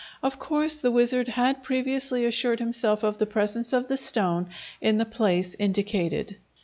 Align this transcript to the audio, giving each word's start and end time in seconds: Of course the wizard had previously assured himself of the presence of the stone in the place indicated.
Of 0.23 0.39
course 0.39 0.79
the 0.79 0.89
wizard 0.89 1.27
had 1.27 1.61
previously 1.61 2.25
assured 2.25 2.57
himself 2.57 3.03
of 3.03 3.19
the 3.19 3.27
presence 3.27 3.71
of 3.71 3.87
the 3.87 3.97
stone 3.97 4.49
in 4.81 4.97
the 4.97 5.05
place 5.05 5.55
indicated. 5.59 6.37